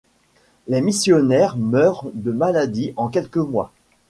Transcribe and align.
Les 0.67 0.81
missionnaires 0.81 1.55
meurent 1.57 2.07
de 2.15 2.31
maladie 2.31 2.91
en 2.97 3.07
quelques 3.07 3.37
mois. 3.37 3.71